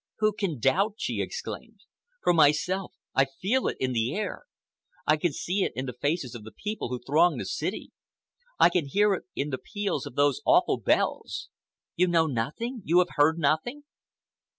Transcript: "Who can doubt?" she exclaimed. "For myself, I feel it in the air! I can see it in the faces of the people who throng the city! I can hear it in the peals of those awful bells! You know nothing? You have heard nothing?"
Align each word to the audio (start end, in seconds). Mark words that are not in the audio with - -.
"Who 0.17 0.33
can 0.33 0.57
doubt?" 0.57 0.95
she 0.97 1.21
exclaimed. 1.21 1.81
"For 2.23 2.33
myself, 2.33 2.95
I 3.13 3.25
feel 3.25 3.67
it 3.67 3.77
in 3.79 3.93
the 3.93 4.15
air! 4.15 4.45
I 5.05 5.15
can 5.15 5.31
see 5.31 5.63
it 5.63 5.73
in 5.75 5.85
the 5.85 5.93
faces 5.93 6.33
of 6.33 6.43
the 6.43 6.51
people 6.51 6.89
who 6.89 6.97
throng 6.99 7.37
the 7.37 7.45
city! 7.45 7.91
I 8.59 8.69
can 8.69 8.87
hear 8.87 9.13
it 9.13 9.25
in 9.35 9.51
the 9.51 9.59
peals 9.59 10.07
of 10.07 10.15
those 10.15 10.41
awful 10.43 10.79
bells! 10.79 11.49
You 11.95 12.07
know 12.07 12.25
nothing? 12.25 12.81
You 12.83 12.97
have 12.97 13.09
heard 13.17 13.37
nothing?" 13.37 13.83